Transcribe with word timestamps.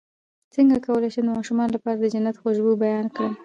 څنګه 0.53 0.77
کولی 0.87 1.09
شم 1.15 1.23
د 1.27 1.29
ماشومانو 1.37 1.73
لپاره 1.75 1.97
د 1.99 2.05
جنت 2.13 2.35
خوشبو 2.41 2.71
بیان 2.83 3.05
کړم 3.15 3.33